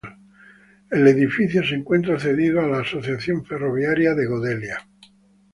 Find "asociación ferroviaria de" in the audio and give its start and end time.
2.79-4.25